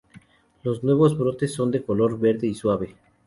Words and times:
Los 0.63 0.83
nuevos 0.83 1.15
brotes 1.15 1.53
son 1.53 1.69
de 1.69 1.83
color 1.83 2.17
verde 2.17 2.47
y 2.47 2.55
suave. 2.55 2.95